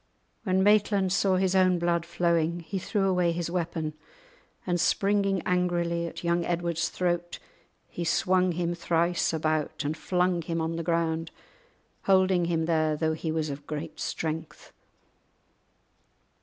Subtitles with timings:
[0.45, 3.93] When Maitland saw his own blood flowing he threw away his weapon,
[4.65, 7.37] and springing angrily at young Edward's throat,
[7.87, 11.29] he swung him thrice about and flung him on the ground,
[12.05, 14.73] holding him there though he was of great strength.